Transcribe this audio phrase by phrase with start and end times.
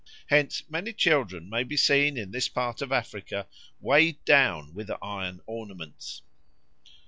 [0.29, 3.45] Hence many children may be seen in this part of Africa
[3.79, 6.23] weighed down with iron ornaments.